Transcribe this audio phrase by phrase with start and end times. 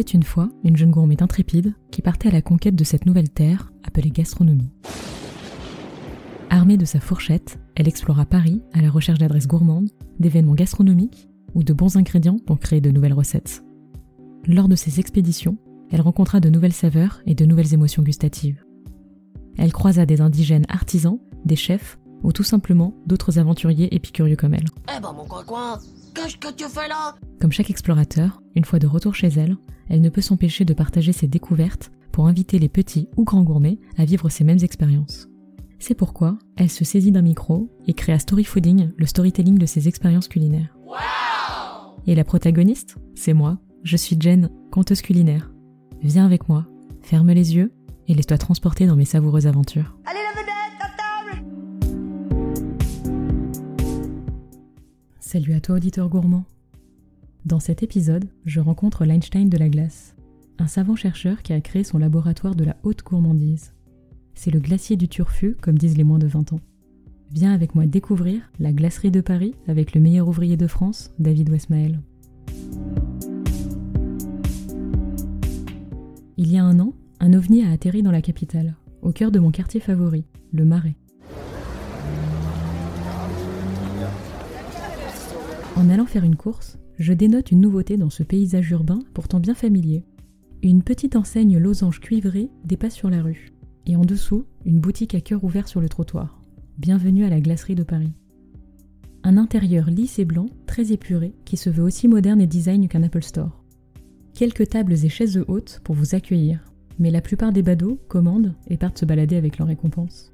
[0.00, 3.30] était une fois une jeune gourmette intrépide qui partait à la conquête de cette nouvelle
[3.30, 4.72] terre appelée gastronomie.
[6.50, 11.62] Armée de sa fourchette, elle explora Paris à la recherche d'adresses gourmandes, d'événements gastronomiques ou
[11.62, 13.62] de bons ingrédients pour créer de nouvelles recettes.
[14.48, 15.58] Lors de ces expéditions,
[15.92, 18.64] elle rencontra de nouvelles saveurs et de nouvelles émotions gustatives.
[19.56, 24.66] Elle croisa des indigènes artisans, des chefs ou tout simplement d'autres aventuriers épicurieux comme elle.
[24.88, 25.12] Eh ben
[26.14, 27.14] qu'est-ce que tu fais là?
[27.40, 29.56] Comme chaque explorateur, une fois de retour chez elle,
[29.88, 33.78] elle ne peut s'empêcher de partager ses découvertes pour inviter les petits ou grands gourmets
[33.98, 35.28] à vivre ces mêmes expériences.
[35.78, 39.66] C'est pourquoi elle se saisit d'un micro et crée à Story Fooding le storytelling de
[39.66, 40.76] ses expériences culinaires.
[42.06, 43.58] et la protagoniste, c'est moi.
[43.82, 45.50] Je suis Jen, conteuse culinaire.
[46.02, 46.66] Viens avec moi,
[47.02, 47.72] ferme les yeux
[48.08, 49.96] et laisse-toi transporter dans mes savoureuses aventures.
[50.06, 50.40] Allez la
[55.34, 56.44] Salut à toi auditeur gourmand.
[57.44, 60.14] Dans cet épisode, je rencontre l'Einstein de la glace,
[60.60, 63.72] un savant chercheur qui a créé son laboratoire de la haute gourmandise.
[64.34, 66.60] C'est le glacier du Turfu, comme disent les moins de 20 ans.
[67.32, 71.50] Viens avec moi découvrir la glacerie de Paris avec le meilleur ouvrier de France, David
[71.50, 72.00] Westmael.
[76.36, 79.40] Il y a un an, un ovni a atterri dans la capitale, au cœur de
[79.40, 80.94] mon quartier favori, le Marais.
[85.84, 89.52] En allant faire une course, je dénote une nouveauté dans ce paysage urbain pourtant bien
[89.52, 90.02] familier.
[90.62, 93.52] Une petite enseigne losange cuivrée dépasse sur la rue,
[93.84, 96.40] et en dessous, une boutique à cœur ouvert sur le trottoir.
[96.78, 98.14] Bienvenue à la glacerie de Paris.
[99.24, 103.02] Un intérieur lisse et blanc, très épuré, qui se veut aussi moderne et design qu'un
[103.02, 103.62] Apple Store.
[104.32, 106.64] Quelques tables et chaises hautes pour vous accueillir,
[106.98, 110.32] mais la plupart des badauds commandent et partent se balader avec leurs récompenses.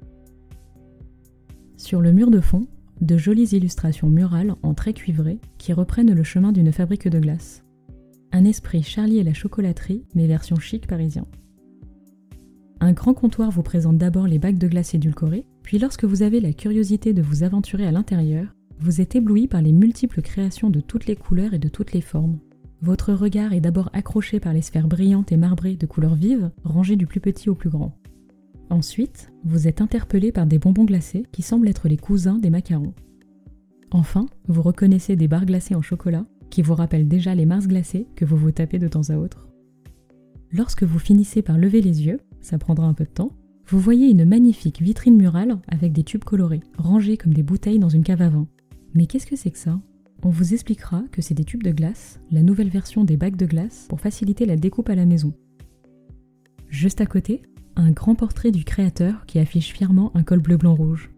[1.75, 2.67] Sur le mur de fond,
[3.01, 7.63] de jolies illustrations murales en traits cuivrés qui reprennent le chemin d'une fabrique de glace.
[8.31, 11.25] Un esprit Charlie et la chocolaterie, mais version chic parisien.
[12.79, 16.39] Un grand comptoir vous présente d'abord les bacs de glace édulcorés, puis lorsque vous avez
[16.39, 20.79] la curiosité de vous aventurer à l'intérieur, vous êtes ébloui par les multiples créations de
[20.79, 22.39] toutes les couleurs et de toutes les formes.
[22.81, 26.95] Votre regard est d'abord accroché par les sphères brillantes et marbrées de couleurs vives, rangées
[26.95, 27.95] du plus petit au plus grand.
[28.71, 32.93] Ensuite, vous êtes interpellé par des bonbons glacés qui semblent être les cousins des macarons.
[33.91, 38.07] Enfin, vous reconnaissez des barres glacées en chocolat qui vous rappellent déjà les Mars glacés
[38.15, 39.49] que vous vous tapez de temps à autre.
[40.53, 43.33] Lorsque vous finissez par lever les yeux, ça prendra un peu de temps,
[43.67, 47.89] vous voyez une magnifique vitrine murale avec des tubes colorés, rangés comme des bouteilles dans
[47.89, 48.47] une cave à vin.
[48.93, 49.81] Mais qu'est-ce que c'est que ça?
[50.23, 53.45] On vous expliquera que c'est des tubes de glace, la nouvelle version des bacs de
[53.45, 55.33] glace pour faciliter la découpe à la maison.
[56.69, 57.41] Juste à côté,
[57.75, 61.11] un grand portrait du créateur qui affiche fièrement un col bleu blanc rouge.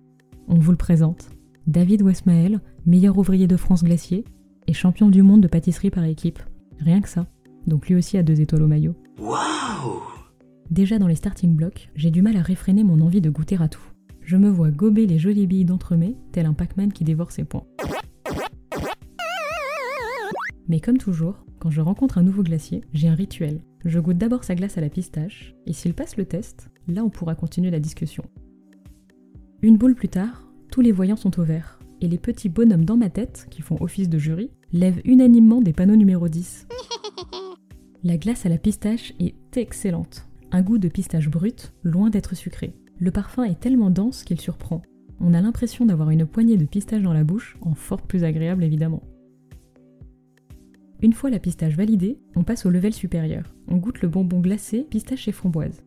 [0.47, 1.29] On vous le présente.
[1.67, 4.25] David Westmael, meilleur ouvrier de France glacier
[4.67, 6.39] et champion du monde de pâtisserie par équipe.
[6.79, 7.27] Rien que ça.
[7.67, 8.95] Donc lui aussi a deux étoiles au maillot.
[9.19, 10.01] Waouh
[10.69, 13.67] Déjà dans les starting blocks, j'ai du mal à réfréner mon envie de goûter à
[13.67, 13.83] tout.
[14.21, 17.65] Je me vois gober les jolies billes d'entremets, tel un Pac-Man qui dévore ses points.
[20.67, 23.61] Mais comme toujours, quand je rencontre un nouveau glacier, j'ai un rituel.
[23.85, 27.09] Je goûte d'abord sa glace à la pistache, et s'il passe le test, là on
[27.09, 28.23] pourra continuer la discussion.
[29.61, 32.97] Une boule plus tard, tous les voyants sont au vert, et les petits bonhommes dans
[32.97, 36.67] ma tête, qui font office de jury, lèvent unanimement des panneaux numéro 10.
[38.03, 40.27] La glace à la pistache est excellente.
[40.51, 42.75] Un goût de pistache brute, loin d'être sucré.
[42.99, 44.81] Le parfum est tellement dense qu'il surprend.
[45.19, 48.63] On a l'impression d'avoir une poignée de pistache dans la bouche, en fort plus agréable
[48.63, 49.03] évidemment.
[51.03, 53.53] Une fois la pistache validée, on passe au level supérieur.
[53.67, 55.83] On goûte le bonbon glacé, pistache et framboise.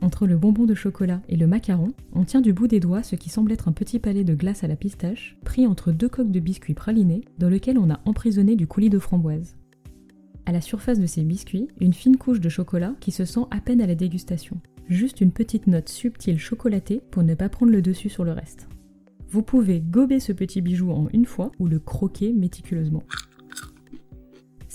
[0.00, 3.14] Entre le bonbon de chocolat et le macaron, on tient du bout des doigts ce
[3.14, 6.30] qui semble être un petit palais de glace à la pistache, pris entre deux coques
[6.30, 9.58] de biscuits pralinés, dans lequel on a emprisonné du coulis de framboise.
[10.46, 13.60] À la surface de ces biscuits, une fine couche de chocolat qui se sent à
[13.60, 14.62] peine à la dégustation.
[14.88, 18.66] Juste une petite note subtile chocolatée pour ne pas prendre le dessus sur le reste.
[19.28, 23.02] Vous pouvez gober ce petit bijou en une fois ou le croquer méticuleusement.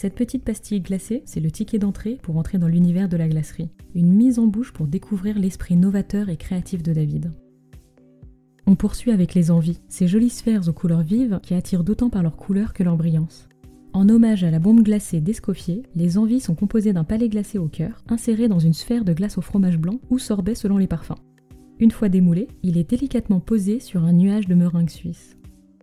[0.01, 3.67] Cette petite pastille glacée, c'est le ticket d'entrée pour entrer dans l'univers de la glacerie.
[3.93, 7.31] Une mise en bouche pour découvrir l'esprit novateur et créatif de David.
[8.65, 12.23] On poursuit avec les envies, ces jolies sphères aux couleurs vives qui attirent d'autant par
[12.23, 13.49] leur couleur que leur brillance.
[13.91, 17.67] En hommage à la bombe glacée d'Escoffier, les envies sont composées d'un palais glacé au
[17.67, 21.19] cœur, inséré dans une sphère de glace au fromage blanc ou sorbet selon les parfums.
[21.77, 25.35] Une fois démoulé, il est délicatement posé sur un nuage de meringue suisse.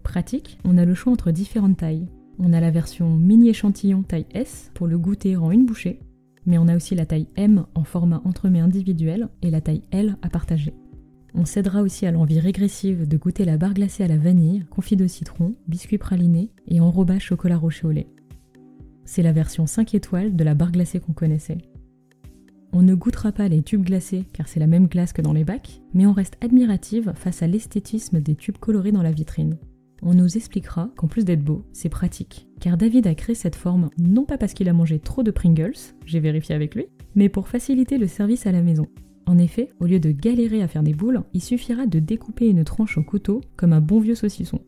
[0.03, 2.09] Pratique, on a le choix entre différentes tailles.
[2.39, 6.01] On a la version mini échantillon taille S pour le goûter en une bouchée,
[6.45, 10.19] mais on a aussi la taille M en format entremets individuel et la taille L
[10.21, 10.75] à partager.
[11.35, 14.97] On cédera aussi à l'envie régressive de goûter la barre glacée à la vanille, confit
[14.97, 18.09] de citron, biscuit praliné et enrobage chocolat roché au lait.
[19.05, 21.59] c'est la version 5 étoiles de la barre glacée qu'on connaissait.
[22.73, 25.45] On ne goûtera pas les tubes glacés car c'est la même glace que dans les
[25.45, 29.57] bacs, mais on reste admirative face à l'esthétisme des tubes colorés dans la vitrine.
[30.03, 33.91] On nous expliquera qu'en plus d'être beau, c'est pratique, car David a créé cette forme
[33.99, 37.49] non pas parce qu'il a mangé trop de Pringles, j'ai vérifié avec lui, mais pour
[37.49, 38.87] faciliter le service à la maison.
[39.27, 42.65] En effet, au lieu de galérer à faire des boules, il suffira de découper une
[42.65, 44.61] tranche au couteau comme un bon vieux saucisson.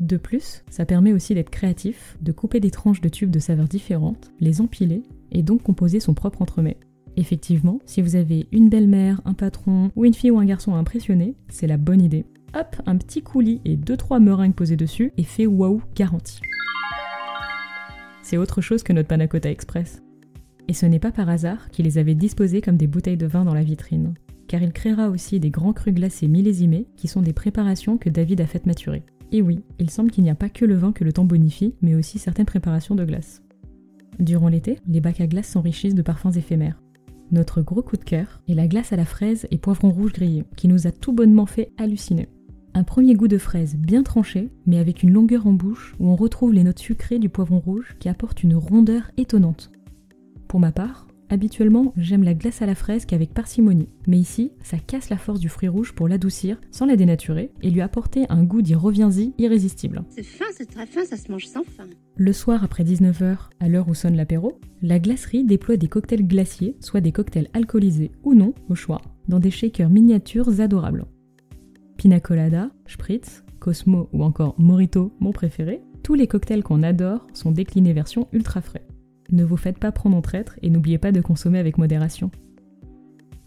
[0.00, 3.68] De plus, ça permet aussi d'être créatif, de couper des tranches de tubes de saveurs
[3.68, 5.02] différentes, les empiler
[5.32, 6.78] et donc composer son propre entremets.
[7.16, 10.78] Effectivement, si vous avez une belle-mère, un patron ou une fille ou un garçon à
[10.78, 12.24] impressionner, c'est la bonne idée.
[12.54, 16.40] Hop, un petit coulis et 2-3 meringues posées dessus et fait waouh garanti.
[18.22, 20.02] C'est autre chose que notre Panacota Express.
[20.66, 23.44] Et ce n'est pas par hasard qu'il les avait disposés comme des bouteilles de vin
[23.44, 24.14] dans la vitrine,
[24.48, 28.40] car il créera aussi des grands crus glacés millésimés qui sont des préparations que David
[28.40, 29.02] a faites maturer.
[29.30, 31.74] Et oui, il semble qu'il n'y a pas que le vin que le temps bonifie,
[31.82, 33.42] mais aussi certaines préparations de glace.
[34.18, 36.82] Durant l'été, les bacs à glace s'enrichissent de parfums éphémères.
[37.30, 40.44] Notre gros coup de cœur est la glace à la fraise et poivron rouge grillé,
[40.56, 42.28] qui nous a tout bonnement fait halluciner.
[42.78, 46.14] Un premier goût de fraise bien tranché, mais avec une longueur en bouche où on
[46.14, 49.72] retrouve les notes sucrées du poivron rouge qui apportent une rondeur étonnante.
[50.46, 54.78] Pour ma part, habituellement, j'aime la glace à la fraise qu'avec parcimonie, mais ici, ça
[54.78, 58.44] casse la force du fruit rouge pour l'adoucir sans la dénaturer et lui apporter un
[58.44, 60.04] goût d'y reviens-y irrésistible.
[60.10, 61.88] C'est fin, c'est très fin, ça se mange sans faim.
[62.16, 66.76] Le soir après 19h, à l'heure où sonne l'apéro, la glacerie déploie des cocktails glaciers,
[66.78, 71.06] soit des cocktails alcoolisés ou non, au choix, dans des shakers miniatures adorables.
[71.98, 77.50] Pina colada, spritz, Cosmo ou encore Morito, mon préféré, tous les cocktails qu'on adore sont
[77.50, 78.86] déclinés version ultra frais.
[79.32, 82.30] Ne vous faites pas prendre en traître et n'oubliez pas de consommer avec modération.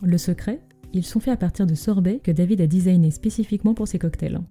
[0.03, 0.59] Le secret,
[0.91, 4.41] ils sont faits à partir de sorbets que David a designé spécifiquement pour ses cocktails.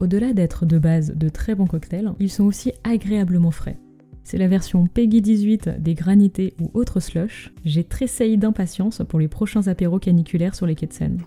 [0.00, 3.78] Au-delà d'être de base de très bons cocktails, ils sont aussi agréablement frais.
[4.22, 7.52] C'est la version Peggy 18 des granités ou autres slush.
[7.66, 11.20] J'ai tressailli d'impatience pour les prochains apéros caniculaires sur les quais de Seine.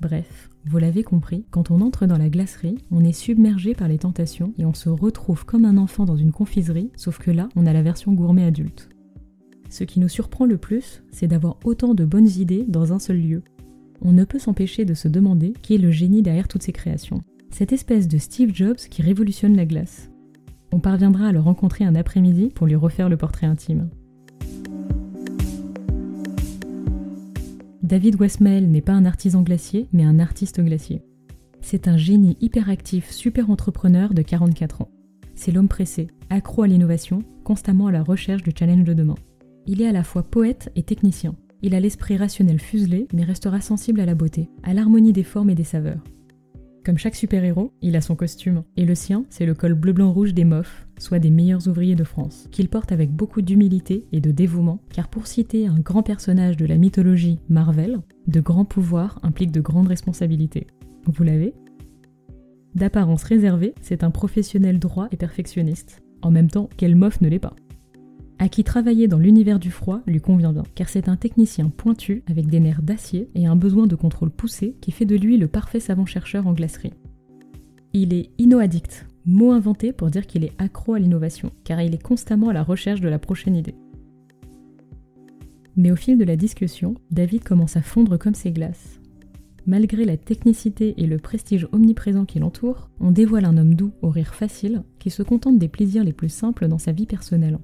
[0.00, 3.98] Bref, vous l'avez compris, quand on entre dans la glacerie, on est submergé par les
[3.98, 7.66] tentations et on se retrouve comme un enfant dans une confiserie, sauf que là, on
[7.66, 8.88] a la version gourmet adulte.
[9.70, 13.20] Ce qui nous surprend le plus, c'est d'avoir autant de bonnes idées dans un seul
[13.20, 13.42] lieu
[14.00, 17.22] on ne peut s'empêcher de se demander qui est le génie derrière toutes ces créations.
[17.50, 20.10] Cette espèce de Steve Jobs qui révolutionne la glace.
[20.72, 23.88] On parviendra à le rencontrer un après-midi pour lui refaire le portrait intime.
[27.88, 31.00] David Westmail n'est pas un artisan glacier, mais un artiste glacier.
[31.62, 34.90] C'est un génie hyperactif, super entrepreneur de 44 ans.
[35.34, 39.14] C'est l'homme pressé, accro à l'innovation, constamment à la recherche du challenge de demain.
[39.64, 41.34] Il est à la fois poète et technicien.
[41.62, 45.48] Il a l'esprit rationnel fuselé, mais restera sensible à la beauté, à l'harmonie des formes
[45.48, 46.04] et des saveurs.
[46.84, 50.44] Comme chaque super-héros, il a son costume, et le sien, c'est le col bleu-blanc-rouge des
[50.44, 54.80] MOF, soit des meilleurs ouvriers de France, qu'il porte avec beaucoup d'humilité et de dévouement,
[54.92, 59.60] car pour citer un grand personnage de la mythologie Marvel, de grands pouvoirs impliquent de
[59.60, 60.66] grandes responsabilités.
[61.06, 61.54] Vous l'avez?
[62.74, 66.02] D'apparence réservée, c'est un professionnel droit et perfectionniste.
[66.22, 67.54] En même temps, quel MOF ne l'est pas
[68.40, 72.22] à qui travailler dans l'univers du froid lui convient bien, car c'est un technicien pointu
[72.28, 75.48] avec des nerfs d'acier et un besoin de contrôle poussé qui fait de lui le
[75.48, 76.92] parfait savant-chercheur en glacerie.
[77.94, 82.02] Il est innoaddict, mot inventé pour dire qu'il est accro à l'innovation, car il est
[82.02, 83.74] constamment à la recherche de la prochaine idée.
[85.76, 89.00] Mais au fil de la discussion, David commence à fondre comme ses glaces.
[89.66, 94.08] Malgré la technicité et le prestige omniprésent qui l'entoure, on dévoile un homme doux au
[94.08, 97.58] rire facile qui se contente des plaisirs les plus simples dans sa vie personnelle.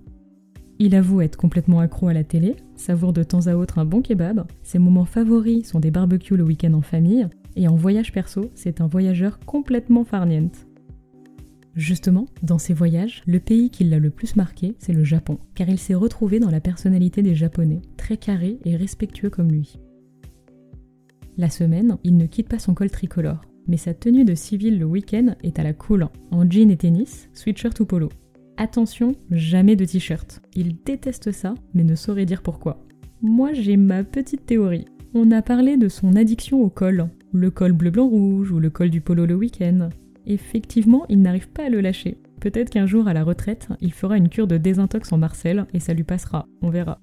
[0.78, 4.02] Il avoue être complètement accro à la télé, savoure de temps à autre un bon
[4.02, 8.50] kebab, ses moments favoris sont des barbecues le week-end en famille, et en voyage perso,
[8.54, 10.66] c'est un voyageur complètement farniente.
[11.76, 15.68] Justement, dans ses voyages, le pays qui l'a le plus marqué, c'est le Japon, car
[15.68, 19.78] il s'est retrouvé dans la personnalité des Japonais, très carrés et respectueux comme lui.
[21.36, 24.84] La semaine, il ne quitte pas son col tricolore, mais sa tenue de civil le
[24.84, 28.08] week-end est à la cool, en jean et tennis, sweatshirt ou polo.
[28.56, 30.42] Attention, jamais de t-shirt.
[30.54, 32.84] Il déteste ça, mais ne saurait dire pourquoi.
[33.20, 34.84] Moi, j'ai ma petite théorie.
[35.12, 39.00] On a parlé de son addiction au col, le col bleu-blanc-rouge ou le col du
[39.00, 39.88] polo le week-end.
[40.26, 42.18] Effectivement, il n'arrive pas à le lâcher.
[42.40, 45.80] Peut-être qu'un jour, à la retraite, il fera une cure de désintox en Marcel et
[45.80, 47.00] ça lui passera, on verra.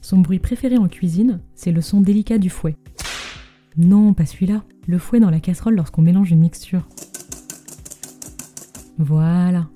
[0.00, 2.76] Son bruit préféré en cuisine, c'est le son délicat du fouet.
[3.76, 6.88] Non, pas celui-là, le fouet dans la casserole lorsqu'on mélange une mixture.
[8.98, 9.68] Voilà.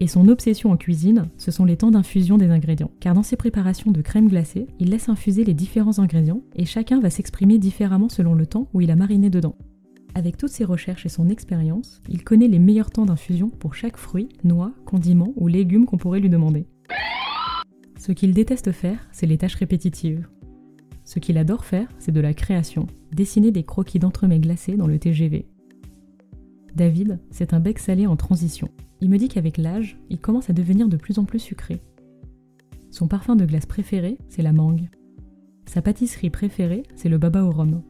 [0.00, 2.90] Et son obsession en cuisine, ce sont les temps d'infusion des ingrédients.
[3.00, 7.00] Car dans ses préparations de crème glacée, il laisse infuser les différents ingrédients et chacun
[7.00, 9.56] va s'exprimer différemment selon le temps où il a mariné dedans.
[10.14, 13.96] Avec toutes ses recherches et son expérience, il connaît les meilleurs temps d'infusion pour chaque
[13.96, 16.66] fruit, noix, condiment ou légume qu'on pourrait lui demander.
[17.96, 20.28] Ce qu'il déteste faire, c'est les tâches répétitives.
[21.04, 24.98] Ce qu'il adore faire, c'est de la création, dessiner des croquis d'entremets glacés dans le
[24.98, 25.46] TGV.
[26.74, 28.68] David, c'est un bec salé en transition.
[29.00, 31.80] Il me dit qu'avec l'âge, il commence à devenir de plus en plus sucré.
[32.90, 34.88] Son parfum de glace préféré, c'est la mangue.
[35.66, 37.82] Sa pâtisserie préférée, c'est le baba au rhum.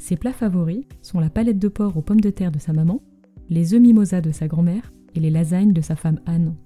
[0.00, 3.02] Ses plats favoris sont la palette de porc aux pommes de terre de sa maman,
[3.50, 6.56] les œufs mimosa de sa grand-mère et les lasagnes de sa femme Anne.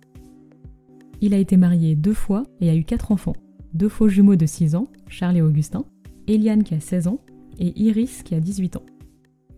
[1.20, 3.34] Il a été marié deux fois et a eu quatre enfants.
[3.74, 5.84] Deux faux jumeaux de 6 ans, Charles et Augustin,
[6.28, 7.18] Eliane qui a 16 ans
[7.58, 8.86] et Iris qui a 18 ans.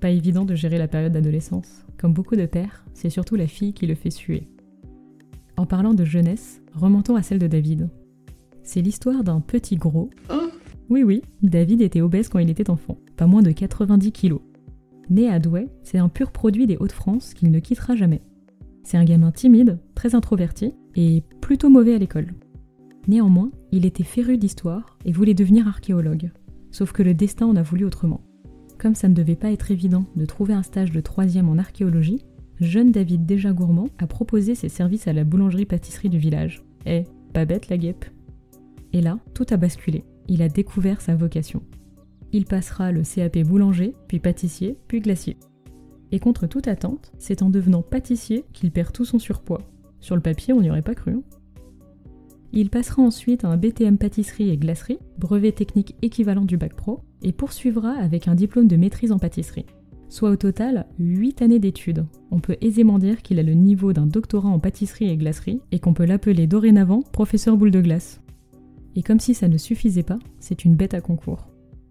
[0.00, 1.84] Pas évident de gérer la période d'adolescence.
[1.98, 4.48] Comme beaucoup de pères, c'est surtout la fille qui le fait suer.
[5.58, 7.90] En parlant de jeunesse, remontons à celle de David.
[8.62, 10.08] C'est l'histoire d'un petit gros.
[10.88, 14.40] Oui, oui, David était obèse quand il était enfant, pas moins de 90 kilos.
[15.10, 18.22] Né à Douai, c'est un pur produit des Hauts-de-France qu'il ne quittera jamais.
[18.84, 22.34] C'est un gamin timide, très introverti et plutôt mauvais à l'école.
[23.08, 26.30] Néanmoins, il était féru d'histoire et voulait devenir archéologue.
[26.70, 28.20] Sauf que le destin en a voulu autrement.
[28.78, 32.24] Comme ça ne devait pas être évident de trouver un stage de troisième en archéologie,
[32.60, 36.62] jeune David déjà gourmand a proposé ses services à la boulangerie-pâtisserie du village.
[36.84, 38.04] Eh, pas bête la guêpe.
[38.92, 40.04] Et là, tout a basculé.
[40.28, 41.62] Il a découvert sa vocation.
[42.32, 45.36] Il passera le CAP boulanger, puis pâtissier, puis glacier.
[46.12, 49.62] Et contre toute attente, c'est en devenant pâtissier qu'il perd tout son surpoids.
[50.00, 51.12] Sur le papier, on n'y aurait pas cru.
[51.12, 51.22] Hein.
[52.52, 57.32] il passera ensuite un BTM pâtisserie et glacerie, brevet technique équivalent du bac pro, et
[57.32, 59.66] poursuivra avec un diplôme de maîtrise en pâtisserie.
[60.08, 62.06] Soit au total 8 années d'études.
[62.30, 65.80] On peut aisément dire qu'il a le niveau d'un doctorat en pâtisserie et glacerie et
[65.80, 68.20] qu'on peut l'appeler dorénavant professeur boule de glace.
[68.96, 71.46] Et comme si ça ne suffisait pas, c'est une bête à concours.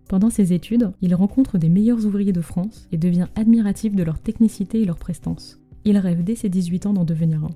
[0.09, 4.19] Pendant ses études, il rencontre des meilleurs ouvriers de France et devient admiratif de leur
[4.19, 5.59] technicité et leur prestance.
[5.83, 7.51] Il rêve dès ses 18 ans d'en devenir un.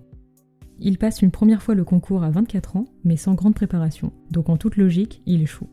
[0.80, 4.50] Il passe une première fois le concours à 24 ans, mais sans grande préparation, donc
[4.50, 5.68] en toute logique, il échoue.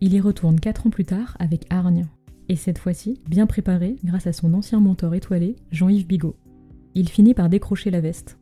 [0.00, 2.06] Il y retourne 4 ans plus tard avec Hargne,
[2.48, 6.36] et cette fois-ci, bien préparé grâce à son ancien mentor étoilé, Jean-Yves Bigot.
[6.94, 8.38] Il finit par décrocher la veste.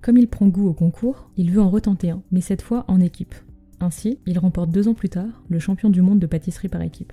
[0.00, 3.00] Comme il prend goût au concours, il veut en retenter un, mais cette fois en
[3.00, 3.34] équipe.
[3.80, 7.12] Ainsi, il remporte deux ans plus tard le champion du monde de pâtisserie par équipe.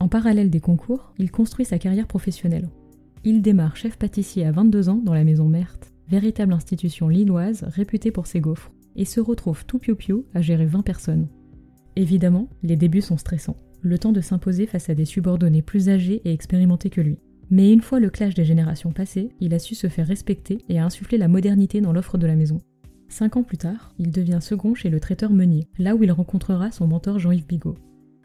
[0.00, 2.68] En parallèle des concours, il construit sa carrière professionnelle.
[3.22, 8.10] Il démarre chef pâtissier à 22 ans dans la maison Merthe, véritable institution lilloise réputée
[8.10, 11.28] pour ses gaufres, et se retrouve tout piou-piou à gérer 20 personnes.
[11.96, 16.22] Évidemment, les débuts sont stressants, le temps de s'imposer face à des subordonnés plus âgés
[16.24, 17.18] et expérimentés que lui.
[17.50, 20.78] Mais une fois le clash des générations passé, il a su se faire respecter et
[20.78, 22.60] a insufflé la modernité dans l'offre de la maison.
[23.10, 26.70] Cinq ans plus tard, il devient second chez le traiteur Meunier, là où il rencontrera
[26.70, 27.74] son mentor Jean-Yves Bigot.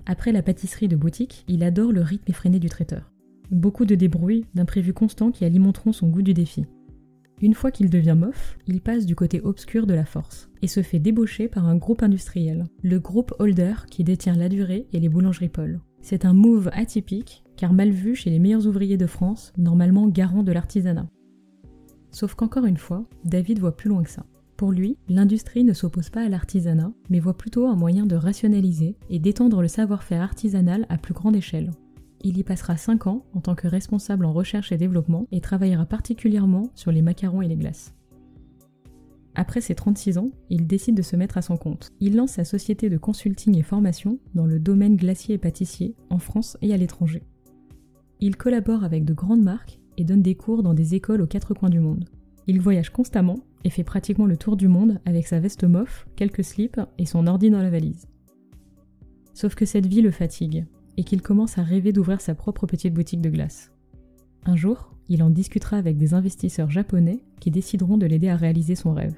[0.06, 3.12] Après la pâtisserie de boutique, il adore le rythme effréné du traiteur.
[3.50, 6.66] Beaucoup de débrouilles, d'imprévus constants qui alimenteront son goût du défi.
[7.42, 10.84] Une fois qu'il devient mof, il passe du côté obscur de la force et se
[10.84, 15.10] fait débaucher par un groupe industriel, le groupe Holder qui détient la durée et les
[15.10, 15.82] boulangeries Paul.
[16.02, 20.44] C'est un move atypique car mal vu chez les meilleurs ouvriers de France, normalement garants
[20.44, 21.08] de l'artisanat.
[22.12, 24.26] Sauf qu'encore une fois, David voit plus loin que ça.
[24.58, 28.96] Pour lui, l'industrie ne s'oppose pas à l'artisanat, mais voit plutôt un moyen de rationaliser
[29.10, 31.72] et d'étendre le savoir-faire artisanal à plus grande échelle.
[32.22, 35.86] Il y passera 5 ans en tant que responsable en recherche et développement et travaillera
[35.86, 37.94] particulièrement sur les macarons et les glaces.
[39.36, 41.92] Après ses 36 ans, il décide de se mettre à son compte.
[42.00, 46.18] Il lance sa société de consulting et formation dans le domaine glacier et pâtissier en
[46.20, 47.24] France et à l'étranger.
[48.22, 51.54] Il collabore avec de grandes marques et donne des cours dans des écoles aux quatre
[51.54, 52.06] coins du monde.
[52.48, 56.44] Il voyage constamment et fait pratiquement le tour du monde avec sa veste mof, quelques
[56.44, 58.08] slips et son ordi dans la valise.
[59.34, 60.66] Sauf que cette vie le fatigue
[60.98, 63.72] et qu'il commence à rêver d'ouvrir sa propre petite boutique de glace.
[64.46, 68.76] Un jour, il en discutera avec des investisseurs japonais qui décideront de l'aider à réaliser
[68.76, 69.16] son rêve.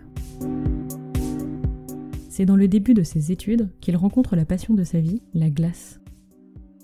[2.30, 5.50] C'est dans le début de ses études qu'il rencontre la passion de sa vie, la
[5.50, 6.00] glace.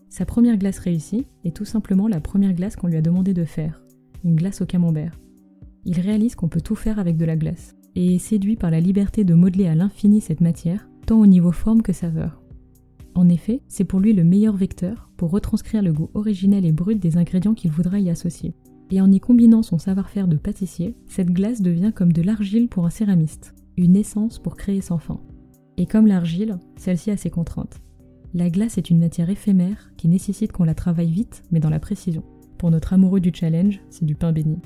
[0.09, 3.45] Sa première glace réussie est tout simplement la première glace qu'on lui a demandé de
[3.45, 3.81] faire,
[4.25, 5.17] une glace au camembert
[5.85, 8.79] il réalise qu'on peut tout faire avec de la glace, et est séduit par la
[8.79, 12.41] liberté de modeler à l'infini cette matière, tant au niveau forme que saveur.
[13.15, 16.99] En effet, c'est pour lui le meilleur vecteur pour retranscrire le goût originel et brut
[16.99, 18.55] des ingrédients qu'il voudra y associer.
[18.89, 22.85] Et en y combinant son savoir-faire de pâtissier, cette glace devient comme de l'argile pour
[22.85, 25.19] un céramiste, une essence pour créer sans fin.
[25.77, 27.81] Et comme l'argile, celle-ci a ses contraintes.
[28.33, 31.79] La glace est une matière éphémère qui nécessite qu'on la travaille vite mais dans la
[31.79, 32.23] précision.
[32.57, 34.57] Pour notre amoureux du challenge, c'est du pain béni.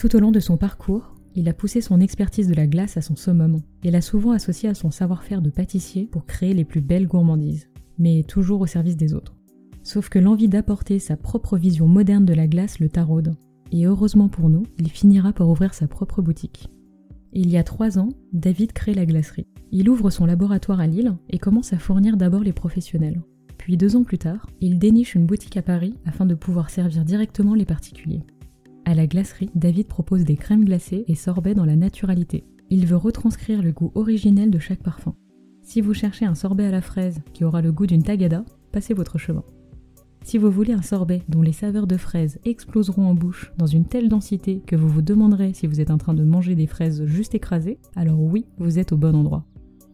[0.00, 3.02] Tout au long de son parcours, il a poussé son expertise de la glace à
[3.02, 6.80] son summum et l'a souvent associé à son savoir-faire de pâtissier pour créer les plus
[6.80, 9.36] belles gourmandises, mais toujours au service des autres.
[9.82, 13.34] Sauf que l'envie d'apporter sa propre vision moderne de la glace le taraude.
[13.72, 16.70] Et heureusement pour nous, il finira par ouvrir sa propre boutique.
[17.34, 19.48] Il y a trois ans, David crée la glacerie.
[19.70, 23.20] Il ouvre son laboratoire à Lille et commence à fournir d'abord les professionnels.
[23.58, 27.04] Puis deux ans plus tard, il déniche une boutique à Paris afin de pouvoir servir
[27.04, 28.22] directement les particuliers.
[28.90, 32.42] À la glacerie, David propose des crèmes glacées et sorbets dans la naturalité.
[32.70, 35.14] Il veut retranscrire le goût originel de chaque parfum.
[35.62, 38.92] Si vous cherchez un sorbet à la fraise qui aura le goût d'une tagada, passez
[38.92, 39.44] votre chemin.
[40.24, 43.84] Si vous voulez un sorbet dont les saveurs de fraises exploseront en bouche dans une
[43.84, 47.04] telle densité que vous vous demanderez si vous êtes en train de manger des fraises
[47.04, 49.46] juste écrasées, alors oui, vous êtes au bon endroit.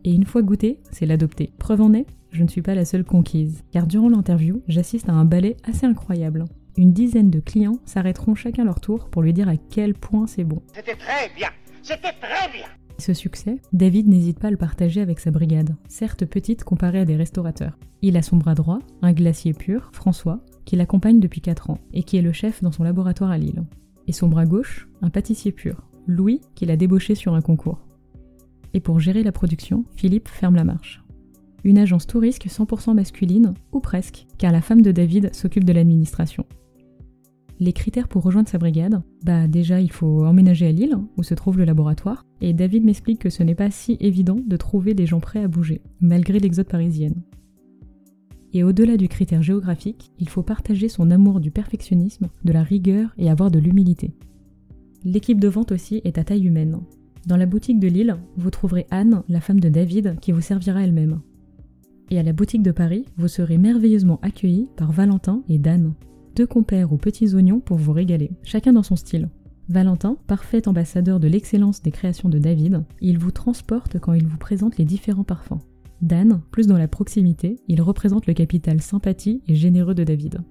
[0.05, 1.53] Et une fois goûté, c'est l'adopter.
[1.59, 5.13] Preuve en est, je ne suis pas la seule conquise, car durant l'interview, j'assiste à
[5.13, 6.47] un ballet assez incroyable.
[6.79, 10.45] Une dizaine de clients s'arrêteront chacun leur tour pour lui dire à quel point c'est
[10.45, 10.61] bon.
[10.75, 11.49] C'était très bien.
[11.83, 12.67] C'était très bien.
[12.99, 17.05] Ce succès, David n'hésite pas à le partager avec sa brigade, certes petite comparée à
[17.05, 17.79] des restaurateurs.
[18.03, 22.03] Il a son bras droit, un glacier pur, François, qui l'accompagne depuis 4 ans et
[22.03, 23.65] qui est le chef dans son laboratoire à Lille.
[24.07, 27.81] Et son bras gauche, un pâtissier pur, Louis, qu'il a débauché sur un concours.
[28.75, 31.03] Et pour gérer la production, Philippe ferme la marche.
[31.65, 36.45] Une agence touristique 100% masculine, ou presque, car la femme de David s'occupe de l'administration.
[37.59, 41.33] Les critères pour rejoindre sa brigade Bah déjà il faut emménager à Lille, où se
[41.33, 45.07] trouve le laboratoire, et David m'explique que ce n'est pas si évident de trouver des
[45.07, 47.23] gens prêts à bouger, malgré l'exode parisienne.
[48.53, 53.15] Et au-delà du critère géographique, il faut partager son amour du perfectionnisme, de la rigueur
[53.17, 54.15] et avoir de l'humilité.
[55.05, 56.81] L'équipe de vente aussi est à taille humaine.
[57.27, 60.85] Dans la boutique de Lille, vous trouverez Anne, la femme de David, qui vous servira
[60.85, 61.21] elle-même.
[62.11, 65.95] Et à la boutique de Paris, vous serez merveilleusement accueillis par Valentin et Dan
[66.37, 69.31] deux compères aux petits oignons pour vous régaler, chacun dans son style.
[69.69, 74.37] Valentin, parfait ambassadeur de l'excellence des créations de David, il vous transporte quand il vous
[74.37, 75.59] présente les différents parfums.
[76.03, 80.43] Dan, plus dans la proximité, il représente le capital sympathie et généreux de David.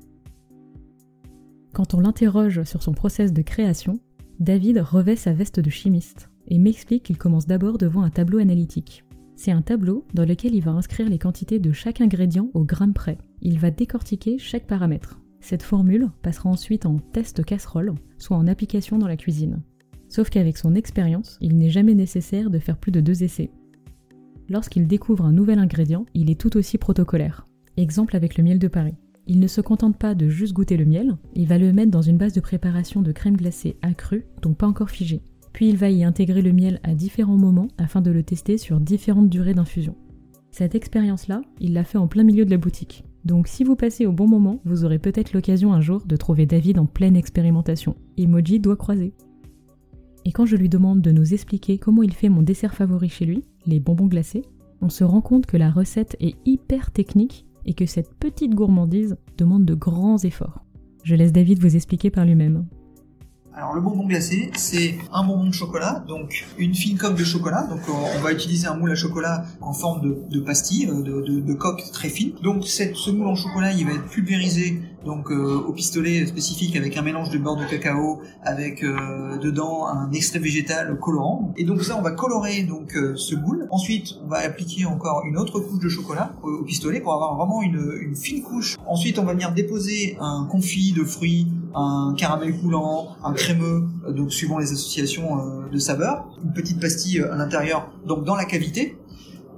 [1.72, 4.00] Quand on l'interroge sur son process de création,
[4.40, 9.04] David revêt sa veste de chimiste et m'explique qu'il commence d'abord devant un tableau analytique.
[9.36, 12.94] C'est un tableau dans lequel il va inscrire les quantités de chaque ingrédient au gramme
[12.94, 13.18] près.
[13.42, 15.20] Il va décortiquer chaque paramètre.
[15.46, 19.62] Cette formule passera ensuite en test casserole, soit en application dans la cuisine.
[20.10, 23.52] Sauf qu'avec son expérience, il n'est jamais nécessaire de faire plus de deux essais.
[24.50, 27.48] Lorsqu'il découvre un nouvel ingrédient, il est tout aussi protocolaire.
[27.78, 28.96] Exemple avec le miel de Paris.
[29.28, 32.02] Il ne se contente pas de juste goûter le miel, il va le mettre dans
[32.02, 35.22] une base de préparation de crème glacée accrue, donc pas encore figée.
[35.54, 38.80] Puis il va y intégrer le miel à différents moments afin de le tester sur
[38.80, 39.96] différentes durées d'infusion.
[40.50, 43.04] Cette expérience-là, il l'a fait en plein milieu de la boutique.
[43.26, 46.46] Donc si vous passez au bon moment, vous aurez peut-être l'occasion un jour de trouver
[46.46, 47.96] David en pleine expérimentation.
[48.18, 49.14] Emoji doit croiser.
[50.26, 53.26] Et quand je lui demande de nous expliquer comment il fait mon dessert favori chez
[53.26, 54.44] lui, les bonbons glacés,
[54.82, 59.18] on se rend compte que la recette est hyper technique et que cette petite gourmandise
[59.38, 60.64] demande de grands efforts.
[61.04, 62.66] Je laisse David vous expliquer par lui-même.
[63.58, 67.64] Alors le bonbon glacé, c'est un bonbon de chocolat, donc une fine coque de chocolat.
[67.70, 71.82] Donc on va utiliser un moule à chocolat en forme de, pastille, euh, de, coque
[71.94, 72.34] très fine.
[72.44, 76.98] Donc ce moule en chocolat, il va être pulvérisé donc euh, au pistolet spécifique avec
[76.98, 81.54] un mélange de beurre de cacao, avec euh, dedans un extrait végétal colorant.
[81.58, 83.68] Et donc ça, on va colorer donc ce moule.
[83.72, 87.62] Ensuite, on va appliquer encore une autre couche de chocolat au, pistolet pour avoir vraiment
[87.62, 88.78] une, une fine couche.
[88.88, 94.12] Ensuite, on va venir déposer un confit de fruits, un caramel coulant, un crémeux, euh,
[94.12, 98.36] donc suivant les associations euh, de saveurs, une petite pastille euh, à l'intérieur, donc dans
[98.36, 98.98] la cavité.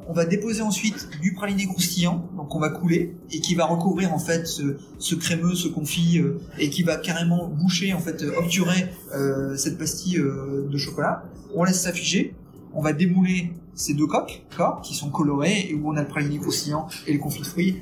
[0.10, 4.13] On va déposer ensuite du praliné croustillant, donc on va couler et qui va recouvrir
[4.13, 6.22] en fait ce, crémeux, ce confit
[6.58, 8.88] et qui va carrément boucher en fait obturer
[9.58, 11.24] cette pastille de chocolat.
[11.54, 12.36] On laisse ça figer
[12.78, 14.43] on va démouler ces deux coques,
[14.84, 17.78] qui sont colorées et où on a le praliné croustillant et le confit de fruits.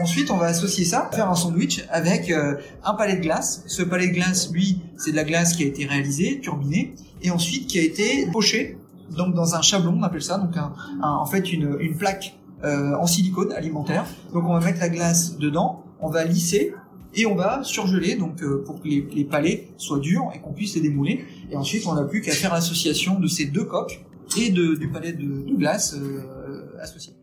[0.00, 3.62] ensuite, on va associer ça, faire un sandwich avec euh, un palais de glace.
[3.66, 7.30] Ce palais de glace, lui, c'est de la glace qui a été réalisée, turbinée, et
[7.30, 8.78] ensuite qui a été pochée,
[9.10, 10.54] donc dans un chablon, on appelle ça, donc
[11.02, 14.04] en fait une, plaque euh, en silicone alimentaire.
[14.32, 16.74] Donc on va mettre la glace dedans, on va lisser
[17.14, 20.52] et on va surgeler donc euh, pour que les, les palais soient durs et qu'on
[20.52, 21.24] puisse les démouler.
[21.50, 24.04] Et ensuite, on n'a plus qu'à faire l'association de ces deux coques
[24.36, 27.14] et du palais de, glace euh, associé.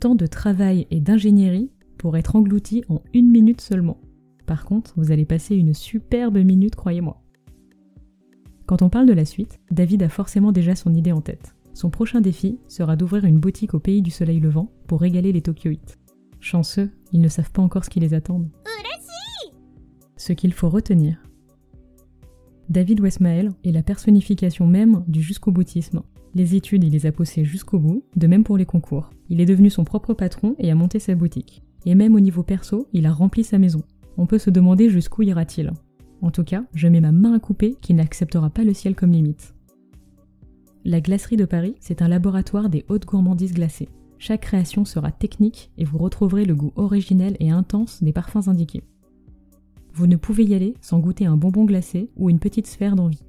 [0.00, 3.98] Tant de travail et d'ingénierie pour être englouti en une minute seulement.
[4.46, 7.21] Par contre, vous allez passer une superbe minute, croyez-moi.
[8.66, 11.54] Quand on parle de la suite, David a forcément déjà son idée en tête.
[11.74, 15.42] Son prochain défi sera d'ouvrir une boutique au pays du soleil levant pour régaler les
[15.42, 15.98] Tokyoïtes.
[16.40, 18.42] Chanceux, ils ne savent pas encore ce qui les attend.
[20.16, 21.16] Ce qu'il faut retenir,
[22.68, 26.02] David Westmael est la personnification même du jusqu'au boutisme.
[26.34, 29.10] Les études, il les a poussées jusqu'au bout, de même pour les concours.
[29.28, 31.62] Il est devenu son propre patron et a monté sa boutique.
[31.84, 33.82] Et même au niveau perso, il a rempli sa maison.
[34.16, 35.72] On peut se demander jusqu'où ira-t-il.
[36.22, 39.10] En tout cas, je mets ma main à couper qu'il n'acceptera pas le ciel comme
[39.10, 39.54] limite.
[40.84, 43.88] La glacerie de Paris, c'est un laboratoire des hautes gourmandises glacées.
[44.18, 48.84] Chaque création sera technique et vous retrouverez le goût originel et intense des parfums indiqués.
[49.94, 53.22] Vous ne pouvez y aller sans goûter un bonbon glacé ou une petite sphère d'envie.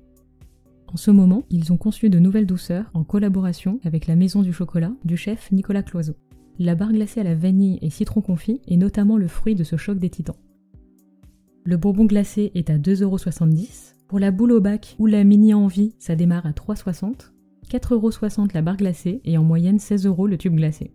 [0.87, 4.53] En ce moment, ils ont conçu de nouvelles douceurs en collaboration avec la maison du
[4.53, 6.15] chocolat du chef Nicolas Cloiseau.
[6.59, 9.77] La barre glacée à la vanille et citron confit est notamment le fruit de ce
[9.77, 10.35] choc des titans.
[11.65, 13.93] Le bonbon glacé est à 2,70€.
[14.07, 17.31] Pour la boule au bac ou la mini envie, ça démarre à 3,60€.
[17.71, 20.91] 4,60€ la barre glacée et en moyenne 16€ le tube glacé.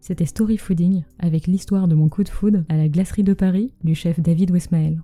[0.00, 3.74] C'était Story Fooding avec l'histoire de mon coup de food à la glacerie de Paris
[3.84, 5.02] du chef David Wesmael.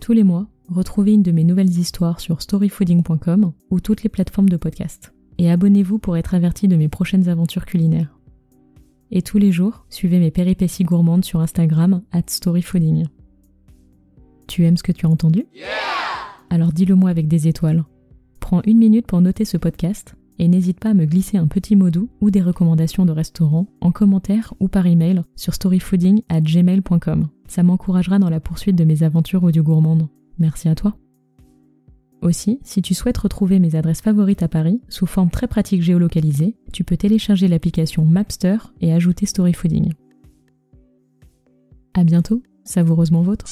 [0.00, 4.48] Tous les mois, retrouvez une de mes nouvelles histoires sur storyfooding.com ou toutes les plateformes
[4.48, 5.14] de podcast.
[5.38, 8.18] Et abonnez-vous pour être averti de mes prochaines aventures culinaires.
[9.12, 13.06] Et tous les jours, suivez mes péripéties gourmandes sur Instagram at storyfooding.
[14.48, 15.46] Tu aimes ce que tu as entendu?
[16.48, 17.84] Alors dis-le moi avec des étoiles.
[18.40, 21.76] Prends une minute pour noter ce podcast et n'hésite pas à me glisser un petit
[21.76, 26.40] mot doux ou des recommandations de restaurants en commentaire ou par email sur storyfooding at
[26.40, 27.28] gmail.com.
[27.48, 30.08] Ça m'encouragera dans la poursuite de mes aventures audio gourmandes.
[30.38, 30.96] Merci à toi.
[32.22, 36.54] Aussi, si tu souhaites retrouver mes adresses favorites à Paris sous forme très pratique géolocalisée,
[36.72, 39.92] tu peux télécharger l'application Mapster et ajouter Storyfooding.
[41.94, 43.46] À bientôt, savoureusement vôtre.